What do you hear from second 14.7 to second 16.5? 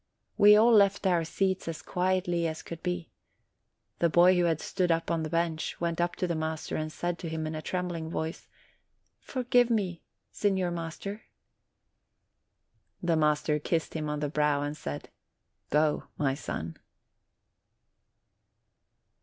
said, "Go, my